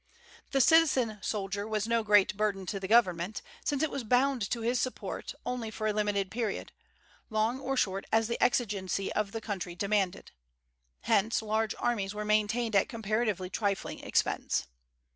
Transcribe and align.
The 0.49 0.61
citizen 0.61 1.19
soldier 1.21 1.67
was 1.67 1.87
no 1.87 2.01
great 2.01 2.35
burden 2.35 2.65
on 2.67 2.79
the 2.79 2.87
government, 2.87 3.43
since 3.63 3.83
it 3.83 3.91
was 3.91 4.03
bound 4.03 4.41
to 4.49 4.61
his 4.61 4.81
support 4.81 5.35
only 5.45 5.69
for 5.69 5.85
a 5.85 5.93
limited 5.93 6.31
period, 6.31 6.71
long 7.29 7.59
or 7.59 7.77
short 7.77 8.05
as 8.11 8.27
the 8.27 8.41
exigency 8.43 9.13
of 9.13 9.31
the 9.31 9.41
country 9.41 9.75
demanded. 9.75 10.31
Hence, 11.01 11.43
large 11.43 11.75
armies 11.77 12.15
were 12.15 12.25
maintained 12.25 12.75
at 12.75 12.89
comparatively 12.89 13.51
trifling 13.51 13.99
expense. 13.99 14.65